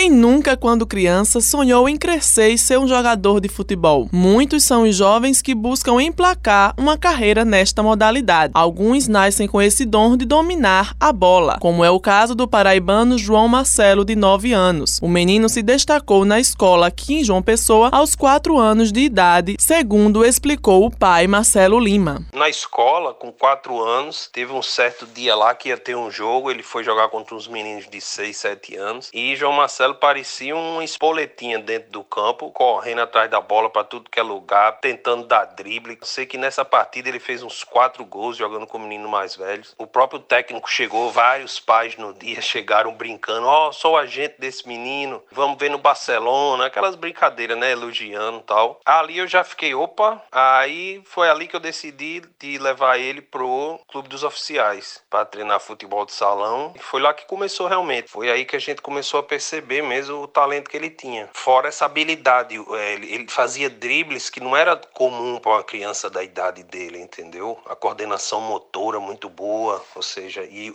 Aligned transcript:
Quem 0.00 0.10
nunca, 0.10 0.56
quando 0.56 0.86
criança, 0.86 1.40
sonhou 1.40 1.88
em 1.88 1.96
crescer 1.96 2.50
e 2.50 2.56
ser 2.56 2.78
um 2.78 2.86
jogador 2.86 3.40
de 3.40 3.48
futebol? 3.48 4.08
Muitos 4.12 4.62
são 4.62 4.84
os 4.84 4.94
jovens 4.94 5.42
que 5.42 5.56
buscam 5.56 6.00
emplacar 6.00 6.72
uma 6.78 6.96
carreira 6.96 7.44
nesta 7.44 7.82
modalidade. 7.82 8.52
Alguns 8.54 9.08
nascem 9.08 9.48
com 9.48 9.60
esse 9.60 9.84
dom 9.84 10.16
de 10.16 10.24
dominar 10.24 10.94
a 11.00 11.12
bola, 11.12 11.58
como 11.58 11.84
é 11.84 11.90
o 11.90 11.98
caso 11.98 12.36
do 12.36 12.46
paraibano 12.46 13.18
João 13.18 13.48
Marcelo, 13.48 14.04
de 14.04 14.14
9 14.14 14.52
anos. 14.52 15.00
O 15.02 15.08
menino 15.08 15.48
se 15.48 15.62
destacou 15.62 16.24
na 16.24 16.38
escola 16.38 16.86
aqui 16.86 17.14
em 17.14 17.24
João 17.24 17.42
Pessoa 17.42 17.88
aos 17.90 18.14
4 18.14 18.56
anos 18.56 18.92
de 18.92 19.00
idade, 19.00 19.56
segundo 19.58 20.24
explicou 20.24 20.86
o 20.86 20.96
pai 20.96 21.26
Marcelo 21.26 21.76
Lima. 21.76 22.24
Na 22.32 22.48
escola, 22.48 23.12
com 23.12 23.32
4 23.32 23.82
anos, 23.82 24.30
teve 24.32 24.52
um 24.52 24.62
certo 24.62 25.06
dia 25.06 25.34
lá 25.34 25.52
que 25.56 25.70
ia 25.70 25.76
ter 25.76 25.96
um 25.96 26.08
jogo, 26.08 26.52
ele 26.52 26.62
foi 26.62 26.84
jogar 26.84 27.08
contra 27.08 27.34
uns 27.34 27.48
meninos 27.48 27.88
de 27.90 28.00
6, 28.00 28.36
7 28.36 28.76
anos 28.76 29.10
e 29.12 29.34
João 29.34 29.52
Marcelo 29.52 29.87
Marcelo 29.88 29.94
parecia 29.94 30.56
uma 30.56 30.84
espoletinha 30.84 31.58
dentro 31.58 31.90
do 31.90 32.04
campo, 32.04 32.50
correndo 32.50 33.00
atrás 33.00 33.30
da 33.30 33.40
bola 33.40 33.70
para 33.70 33.84
tudo 33.84 34.10
que 34.10 34.20
é 34.20 34.22
lugar, 34.22 34.78
tentando 34.80 35.26
dar 35.26 35.44
drible. 35.44 35.98
Sei 36.02 36.26
que 36.26 36.36
nessa 36.36 36.64
partida 36.64 37.08
ele 37.08 37.20
fez 37.20 37.42
uns 37.42 37.64
quatro 37.64 38.04
gols 38.04 38.36
jogando 38.36 38.66
com 38.66 38.78
o 38.78 38.80
menino 38.80 39.08
mais 39.08 39.36
velho. 39.36 39.62
O 39.78 39.86
próprio 39.86 40.20
técnico 40.20 40.70
chegou, 40.70 41.10
vários 41.10 41.58
pais 41.58 41.96
no 41.96 42.12
dia 42.12 42.40
chegaram 42.42 42.92
brincando: 42.94 43.46
Ó, 43.46 43.68
oh, 43.68 43.72
sou 43.72 43.92
o 43.92 43.96
agente 43.96 44.34
desse 44.38 44.66
menino, 44.66 45.22
vamos 45.30 45.58
ver 45.58 45.70
no 45.70 45.78
Barcelona, 45.78 46.66
aquelas 46.66 46.94
brincadeiras, 46.94 47.56
né? 47.56 47.72
Elogiando 47.72 48.38
e 48.38 48.42
tal. 48.42 48.80
Ali 48.84 49.18
eu 49.18 49.26
já 49.26 49.44
fiquei, 49.44 49.74
opa, 49.74 50.22
aí 50.30 51.02
foi 51.04 51.28
ali 51.30 51.46
que 51.46 51.56
eu 51.56 51.60
decidi 51.60 52.22
de 52.38 52.58
levar 52.58 52.98
ele 52.98 53.22
pro 53.22 53.80
Clube 53.88 54.08
dos 54.08 54.22
Oficiais 54.22 55.02
para 55.08 55.24
treinar 55.24 55.60
futebol 55.60 56.04
de 56.04 56.12
salão. 56.12 56.72
E 56.76 56.78
foi 56.78 57.00
lá 57.00 57.14
que 57.14 57.26
começou 57.26 57.66
realmente. 57.66 58.10
Foi 58.10 58.30
aí 58.30 58.44
que 58.44 58.56
a 58.56 58.60
gente 58.60 58.82
começou 58.82 59.20
a 59.20 59.22
perceber 59.22 59.77
perceber 59.78 59.82
mesmo 59.82 60.22
o 60.22 60.26
talento 60.26 60.68
que 60.68 60.76
ele 60.76 60.90
tinha. 60.90 61.28
Fora 61.32 61.68
essa 61.68 61.84
habilidade, 61.84 62.56
é, 62.56 62.94
ele 62.94 63.26
fazia 63.28 63.70
dribles 63.70 64.30
que 64.30 64.40
não 64.40 64.56
era 64.56 64.76
comum 64.76 65.38
para 65.38 65.52
uma 65.52 65.62
criança 65.62 66.10
da 66.10 66.22
idade 66.22 66.62
dele, 66.62 66.98
entendeu? 67.00 67.58
A 67.68 67.74
coordenação 67.74 68.40
motora 68.40 69.00
muito 69.00 69.28
boa, 69.28 69.82
ou 69.94 70.02
seja, 70.02 70.44
e 70.44 70.72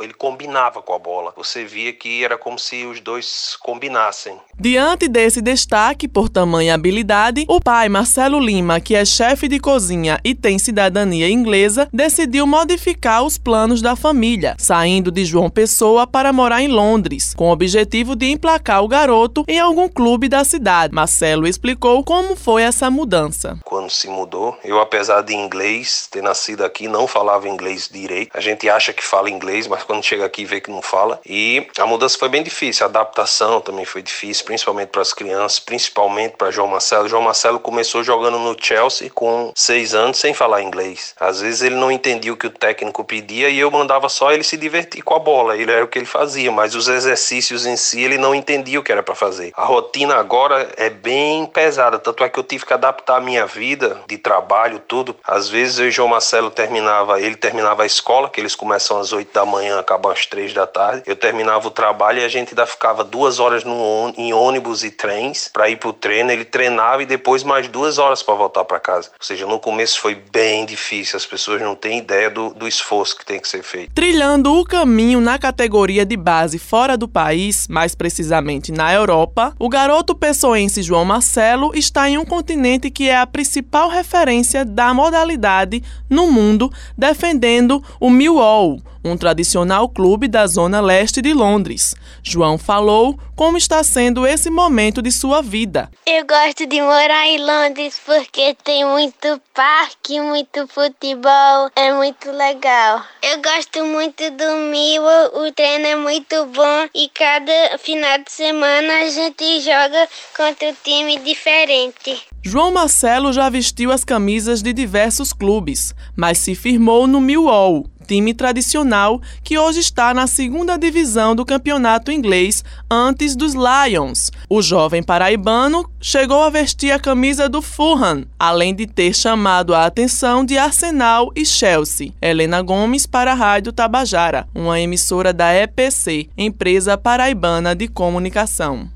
ele 0.00 0.14
combinava 0.14 0.82
com 0.82 0.92
a 0.92 0.98
bola. 0.98 1.32
Você 1.36 1.64
via 1.64 1.92
que 1.92 2.24
era 2.24 2.36
como 2.38 2.58
se 2.58 2.84
os 2.84 3.00
dois 3.00 3.56
combinassem. 3.60 4.38
Diante 4.58 5.08
desse 5.08 5.40
destaque 5.42 6.08
por 6.08 6.28
tamanha 6.28 6.74
habilidade, 6.74 7.44
o 7.48 7.60
pai 7.60 7.88
Marcelo 7.88 8.38
Lima, 8.38 8.80
que 8.80 8.94
é 8.94 9.04
chefe 9.04 9.48
de 9.48 9.58
cozinha 9.58 10.18
e 10.24 10.34
tem 10.34 10.58
cidadania 10.58 11.28
inglesa, 11.28 11.88
decidiu 11.92 12.46
modificar 12.46 13.22
os 13.22 13.38
planos 13.38 13.82
da 13.82 13.94
família, 13.96 14.56
saindo 14.58 15.10
de 15.10 15.24
João 15.24 15.50
Pessoa 15.50 16.06
para 16.06 16.32
morar 16.32 16.62
em 16.62 16.68
Londres, 16.68 17.34
com 17.34 17.48
o 17.48 17.52
objetivo 17.52 18.16
de 18.16 18.26
emplacar 18.36 18.84
o 18.84 18.88
garoto 18.88 19.44
em 19.48 19.58
algum 19.58 19.88
clube 19.88 20.28
da 20.28 20.44
cidade. 20.44 20.94
Marcelo 20.94 21.48
explicou 21.48 22.04
como 22.04 22.36
foi 22.36 22.62
essa 22.62 22.90
mudança. 22.90 23.58
Quando 23.64 23.90
se 23.90 24.08
mudou, 24.08 24.56
eu 24.62 24.80
apesar 24.80 25.22
de 25.22 25.34
inglês, 25.34 26.06
ter 26.10 26.22
nascido 26.22 26.64
aqui, 26.64 26.86
não 26.86 27.06
falava 27.06 27.48
inglês 27.48 27.88
direito. 27.90 28.30
A 28.34 28.40
gente 28.40 28.68
acha 28.68 28.92
que 28.92 29.02
fala 29.02 29.30
inglês, 29.30 29.66
mas 29.66 29.82
quando 29.82 30.04
chega 30.04 30.24
aqui 30.24 30.44
vê 30.44 30.60
que 30.60 30.70
não 30.70 30.82
fala. 30.82 31.20
E 31.26 31.66
a 31.78 31.86
mudança 31.86 32.18
foi 32.18 32.28
bem 32.28 32.42
difícil, 32.42 32.86
a 32.86 32.88
adaptação 32.88 33.60
também 33.60 33.84
foi 33.84 34.02
difícil, 34.02 34.44
principalmente 34.44 34.88
para 34.88 35.02
as 35.02 35.12
crianças, 35.12 35.58
principalmente 35.58 36.36
para 36.36 36.50
João 36.50 36.68
Marcelo. 36.68 37.08
João 37.08 37.22
Marcelo 37.22 37.58
começou 37.58 38.04
jogando 38.04 38.38
no 38.38 38.56
Chelsea 38.60 39.10
com 39.10 39.52
seis 39.54 39.94
anos 39.94 40.18
sem 40.18 40.34
falar 40.34 40.62
inglês. 40.62 41.14
Às 41.18 41.40
vezes 41.40 41.62
ele 41.62 41.76
não 41.76 41.90
entendia 41.90 42.32
o 42.32 42.36
que 42.36 42.46
o 42.46 42.50
técnico 42.50 43.02
pedia 43.04 43.48
e 43.48 43.58
eu 43.58 43.70
mandava 43.70 44.08
só 44.08 44.32
ele 44.32 44.44
se 44.44 44.56
divertir 44.56 45.02
com 45.02 45.14
a 45.14 45.18
bola. 45.18 45.56
Ele 45.56 45.72
era 45.72 45.84
o 45.84 45.88
que 45.88 45.98
ele 45.98 46.06
fazia, 46.06 46.52
mas 46.52 46.74
os 46.74 46.88
exercícios 46.88 47.64
em 47.66 47.76
si 47.76 48.02
ele 48.02 48.18
não 48.18 48.25
não 48.26 48.34
entendia 48.34 48.80
o 48.80 48.82
que 48.82 48.90
era 48.90 49.04
para 49.04 49.14
fazer. 49.14 49.52
A 49.56 49.64
rotina 49.64 50.16
agora 50.16 50.68
é 50.76 50.90
bem 50.90 51.46
pesada, 51.46 51.96
tanto 51.96 52.24
é 52.24 52.28
que 52.28 52.36
eu 52.36 52.42
tive 52.42 52.66
que 52.66 52.72
adaptar 52.72 53.18
a 53.18 53.20
minha 53.20 53.46
vida 53.46 54.00
de 54.08 54.18
trabalho, 54.18 54.80
tudo. 54.80 55.14
Às 55.24 55.48
vezes 55.48 55.78
eu 55.78 55.86
e 55.86 55.90
João 55.92 56.08
Marcelo 56.08 56.50
terminava, 56.50 57.20
ele 57.20 57.36
terminava 57.36 57.84
a 57.84 57.86
escola, 57.86 58.28
que 58.28 58.40
eles 58.40 58.56
começam 58.56 58.98
às 58.98 59.12
8 59.12 59.32
da 59.32 59.46
manhã, 59.46 59.78
acabam 59.78 60.10
às 60.10 60.26
3 60.26 60.52
da 60.52 60.66
tarde. 60.66 61.04
Eu 61.06 61.14
terminava 61.14 61.68
o 61.68 61.70
trabalho 61.70 62.18
e 62.18 62.24
a 62.24 62.28
gente 62.28 62.48
ainda 62.48 62.66
ficava 62.66 63.04
duas 63.04 63.38
horas 63.38 63.62
no, 63.62 64.12
em 64.16 64.32
ônibus 64.32 64.82
e 64.82 64.90
trens 64.90 65.48
para 65.52 65.70
ir 65.70 65.76
pro 65.76 65.92
treino. 65.92 66.32
Ele 66.32 66.44
treinava 66.44 67.04
e 67.04 67.06
depois 67.06 67.44
mais 67.44 67.68
duas 67.68 67.96
horas 67.96 68.24
para 68.24 68.34
voltar 68.34 68.64
para 68.64 68.80
casa. 68.80 69.10
Ou 69.12 69.24
seja, 69.24 69.46
no 69.46 69.60
começo 69.60 70.00
foi 70.00 70.16
bem 70.16 70.66
difícil, 70.66 71.16
as 71.16 71.26
pessoas 71.26 71.62
não 71.62 71.76
têm 71.76 71.98
ideia 71.98 72.28
do, 72.28 72.52
do 72.52 72.66
esforço 72.66 73.16
que 73.16 73.24
tem 73.24 73.38
que 73.38 73.46
ser 73.46 73.62
feito. 73.62 73.92
Trilhando 73.94 74.52
o 74.52 74.64
caminho 74.64 75.20
na 75.20 75.38
categoria 75.38 76.04
de 76.04 76.16
base 76.16 76.58
fora 76.58 76.96
do 76.96 77.06
país, 77.06 77.68
mais 77.68 77.94
precisamente 77.94 78.15
precisamente 78.16 78.72
na 78.72 78.94
Europa, 78.94 79.54
o 79.58 79.68
garoto 79.68 80.14
pessoense 80.14 80.82
João 80.82 81.04
Marcelo 81.04 81.72
está 81.74 82.08
em 82.08 82.16
um 82.16 82.24
continente 82.24 82.90
que 82.90 83.10
é 83.10 83.18
a 83.18 83.26
principal 83.26 83.90
referência 83.90 84.64
da 84.64 84.94
modalidade 84.94 85.82
no 86.08 86.32
mundo, 86.32 86.72
defendendo 86.96 87.84
o 88.00 88.08
Millwall, 88.08 88.80
um 89.04 89.18
tradicional 89.18 89.88
clube 89.88 90.28
da 90.28 90.46
zona 90.46 90.80
leste 90.80 91.20
de 91.20 91.34
Londres. 91.34 91.94
João 92.22 92.56
falou 92.58 93.18
como 93.36 93.58
está 93.58 93.84
sendo 93.84 94.26
esse 94.26 94.48
momento 94.48 95.02
de 95.02 95.12
sua 95.12 95.42
vida. 95.42 95.90
Eu 96.06 96.26
gosto 96.26 96.66
de 96.66 96.80
morar 96.80 97.26
em 97.26 97.38
Londres 97.38 98.00
porque 98.04 98.56
tem 98.64 98.84
muito 98.86 99.40
parque, 99.54 100.18
muito 100.20 100.66
futebol, 100.68 101.70
é 101.76 101.92
muito 101.92 102.30
legal. 102.32 103.02
Eu 103.22 103.42
gosto 103.42 103.84
muito 103.84 104.30
do 104.30 104.56
Millwall, 104.70 105.46
o 105.46 105.52
treino 105.52 105.86
é 105.86 105.96
muito 105.96 106.46
bom 106.46 106.88
e 106.94 107.10
cada 107.10 107.78
final 108.06 108.18
de 108.18 108.30
semana 108.32 108.92
a 109.00 109.08
gente 109.08 109.60
joga 109.60 110.08
contra 110.36 110.68
um 110.68 110.74
time 110.84 111.18
diferente. 111.18 112.22
João 112.44 112.70
Marcelo 112.70 113.32
já 113.32 113.48
vestiu 113.48 113.90
as 113.90 114.04
camisas 114.04 114.62
de 114.62 114.72
diversos 114.72 115.32
clubes, 115.32 115.92
mas 116.14 116.38
se 116.38 116.54
firmou 116.54 117.08
no 117.08 117.20
Millwall, 117.20 117.84
time 118.06 118.32
tradicional 118.32 119.20
que 119.42 119.58
hoje 119.58 119.80
está 119.80 120.14
na 120.14 120.26
segunda 120.26 120.76
divisão 120.76 121.34
do 121.34 121.44
campeonato 121.44 122.12
inglês 122.12 122.64
antes 122.90 123.34
dos 123.34 123.54
Lions. 123.54 124.30
O 124.48 124.62
jovem 124.62 125.02
paraibano 125.02 125.88
chegou 126.00 126.42
a 126.42 126.50
vestir 126.50 126.92
a 126.92 126.98
camisa 126.98 127.48
do 127.48 127.60
Fulham, 127.60 128.24
além 128.38 128.74
de 128.74 128.86
ter 128.86 129.14
chamado 129.14 129.74
a 129.74 129.86
atenção 129.86 130.44
de 130.44 130.56
Arsenal 130.56 131.32
e 131.34 131.44
Chelsea. 131.44 132.12
Helena 132.22 132.62
Gomes 132.62 133.06
para 133.06 133.32
a 133.32 133.34
Rádio 133.34 133.72
Tabajara, 133.72 134.46
uma 134.54 134.80
emissora 134.80 135.32
da 135.32 135.52
EPC, 135.52 136.28
empresa 136.36 136.96
paraibana 136.96 137.74
de 137.74 137.88
comunicação. 137.88 138.95